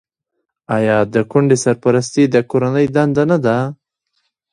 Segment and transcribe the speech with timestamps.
[0.77, 3.57] آیا د کونډې سرپرستي د کورنۍ دنده نه ده؟